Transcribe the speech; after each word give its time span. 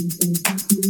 got 0.00 0.89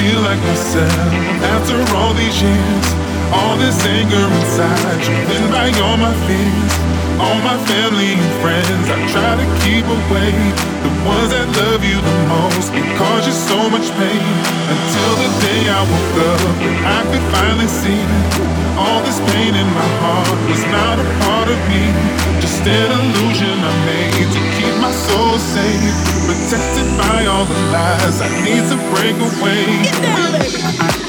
feel 0.00 0.20
like 0.24 0.40
myself 0.48 1.12
after 1.52 1.76
all 1.96 2.14
these 2.16 2.40
years. 2.40 2.86
All 3.36 3.54
this 3.60 3.78
anger 3.86 4.26
inside, 4.40 4.98
driven 5.06 5.44
by 5.54 5.70
all 5.84 5.96
my 5.96 6.10
fears, 6.26 6.72
all 7.22 7.38
my 7.46 7.54
family 7.70 8.18
and 8.18 8.32
friends. 8.42 8.86
I 8.90 8.98
try 9.14 9.32
to 9.38 9.46
keep 9.62 9.86
away 9.86 10.32
the 10.82 10.92
ones 11.06 11.30
that 11.30 11.46
love 11.62 11.84
you 11.84 12.00
the 12.00 12.16
most. 12.32 12.74
It 12.74 12.88
causes 12.98 13.36
so 13.46 13.70
much 13.70 13.86
pain 14.00 14.24
until 14.74 15.12
the 15.22 15.30
day 15.46 15.62
I 15.68 15.80
woke 15.86 16.16
up 16.32 16.42
and 16.64 16.76
I 16.98 17.00
could 17.06 17.26
finally 17.30 17.70
see 17.70 18.02
all 18.82 19.00
this 19.06 19.20
pain 19.30 19.54
in 19.54 19.68
my 19.78 19.90
heart 20.02 20.38
was 20.50 20.64
not 20.74 20.96
a 20.98 21.06
part 21.22 21.48
of 21.54 21.60
me, 21.70 21.84
just 22.42 22.66
an 22.66 22.90
illusion 22.98 23.56
I 23.62 23.74
made 23.86 24.28
to 24.34 24.40
keep 24.56 24.74
my 24.82 24.90
soul 25.06 25.38
safe 25.38 26.09
protected 26.30 26.86
by 26.96 27.26
all 27.26 27.44
the 27.44 27.54
lies. 27.72 28.20
I 28.20 28.28
need 28.44 28.62
to 28.70 28.76
break 28.94 29.16
away. 29.16 29.82
Get 29.82 30.02
down, 30.02 30.38
baby. 30.38 30.99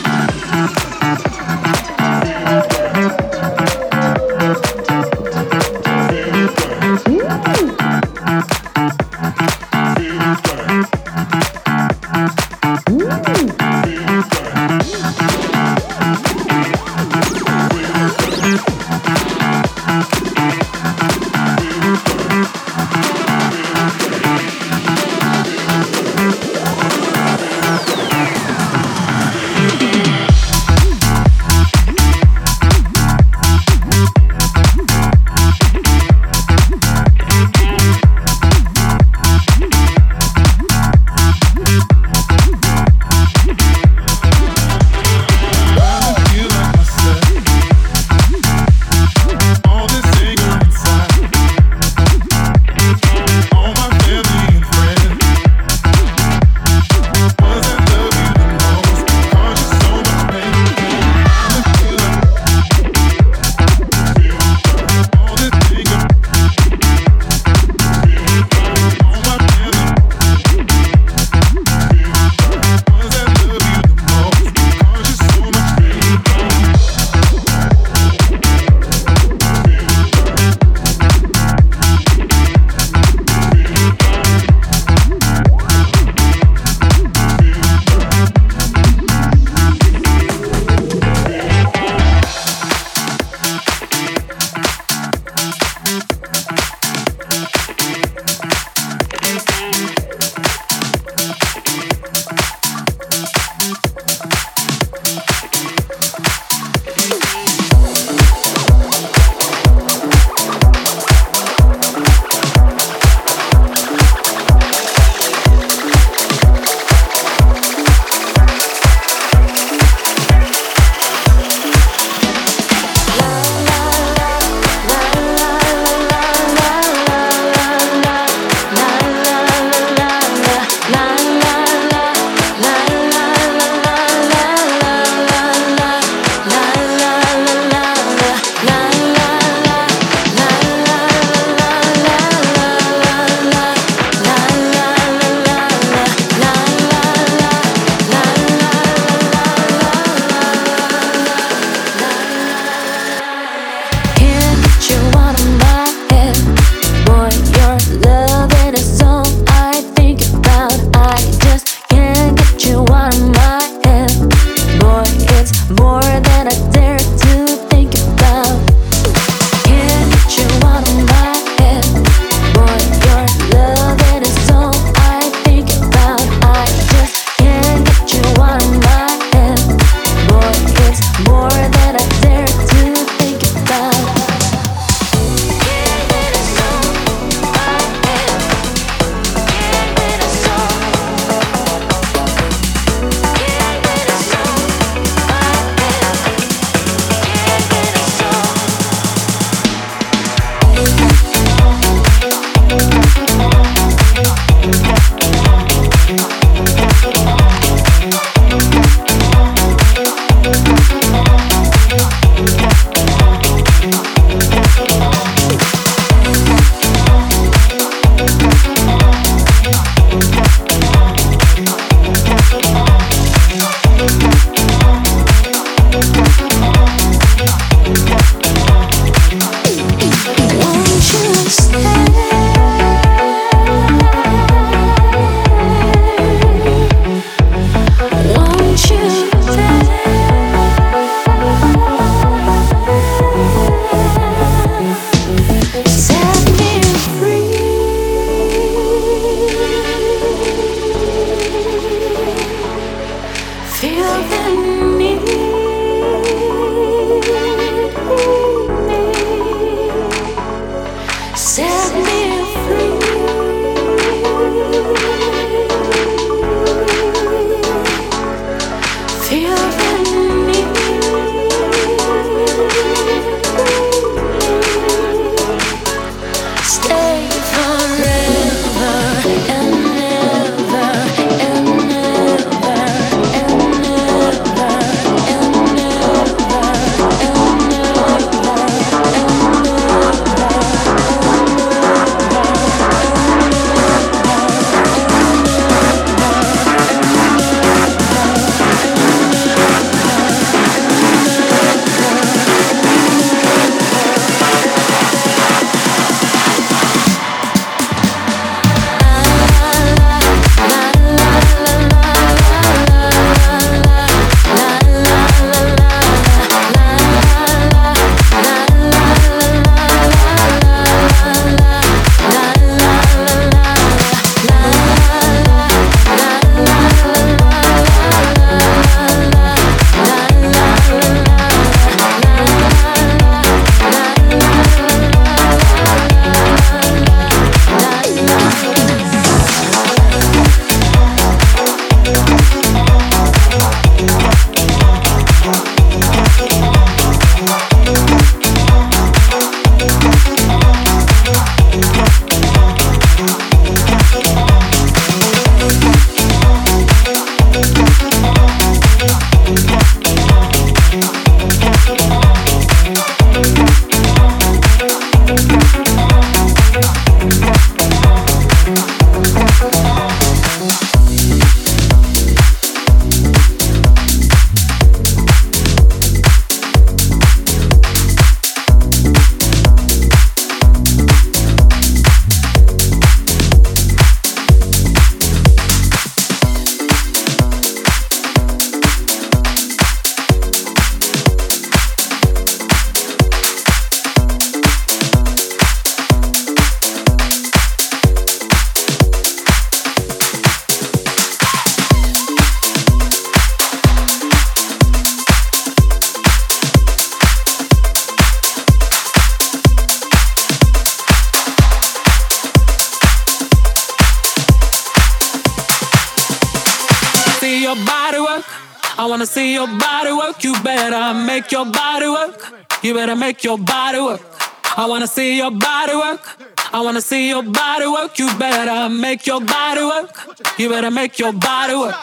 You 430.61 430.69
better 430.69 430.91
make 430.91 431.17
your 431.17 431.33
body 431.33 431.73
work. 431.73 431.95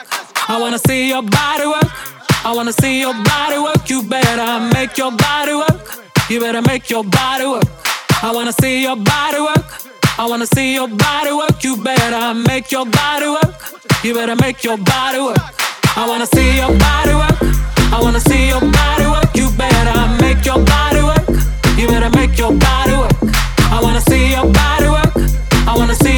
I 0.49 0.59
wanna 0.59 0.81
see 0.81 1.07
your 1.07 1.23
body 1.23 1.65
work. 1.69 1.91
I 2.45 2.53
wanna 2.57 2.73
see 2.73 2.99
your 2.99 3.15
body 3.15 3.57
work. 3.57 3.89
You 3.89 4.03
better 4.03 4.59
make 4.75 4.99
your 4.99 5.13
body 5.13 5.55
work. 5.55 5.79
You 6.29 6.41
better 6.41 6.61
make 6.63 6.91
your 6.91 7.05
body 7.05 7.47
work. 7.47 7.63
I 8.21 8.33
wanna 8.35 8.53
see 8.61 8.83
your 8.83 8.97
body 8.97 9.41
work. 9.41 9.65
I 10.19 10.27
wanna 10.29 10.49
see 10.49 10.75
your 10.75 10.89
body 10.89 11.33
work. 11.35 11.63
You 11.63 11.77
better 11.77 12.35
make 12.35 12.73
your 12.73 12.85
body 12.85 13.29
work. 13.29 13.55
You 14.03 14.13
better 14.15 14.35
make 14.35 14.65
your 14.65 14.77
body 14.77 15.21
work. 15.21 15.39
I 15.95 16.09
wanna 16.09 16.27
see 16.27 16.57
your 16.57 16.75
body 16.75 17.15
work. 17.15 17.39
I 17.95 18.01
wanna 18.03 18.19
see 18.19 18.49
your 18.49 18.61
body 18.61 19.07
work. 19.07 19.37
You 19.37 19.51
better 19.53 19.99
make 20.21 20.45
your 20.45 20.59
body 20.59 21.03
work. 21.03 21.29
You 21.79 21.87
better 21.87 22.11
make 22.11 22.37
your 22.37 22.51
body 22.51 22.95
work. 23.03 23.15
I 23.71 23.79
wanna 23.81 24.01
see 24.01 24.33
your 24.33 24.51
body 24.51 24.89
work. 24.89 25.15
I 25.71 25.77
wanna 25.77 25.95
see 25.95 26.18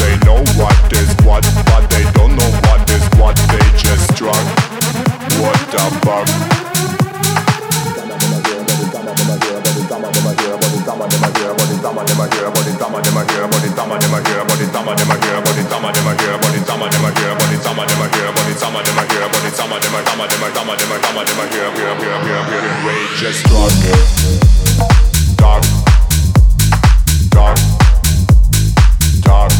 They 0.00 0.16
know 0.24 0.40
what 0.56 0.92
is 0.92 1.14
what, 1.26 1.44
but 1.66 1.84
they 1.90 2.04
don't 2.12 2.34
know 2.34 2.50
what 2.66 2.88
is 2.90 3.04
what. 3.20 3.36
They 3.52 3.64
just 3.76 4.14
drunk. 4.16 4.46
What 5.38 5.58
the 5.70 5.84
fuck? 6.04 6.60
Dark. 25.36 25.64
Dark. 27.30 27.58
Dark. 29.22 29.59